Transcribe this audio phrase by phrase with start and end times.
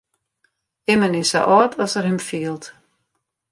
[0.93, 2.65] Immen is sa âld as er him fielt.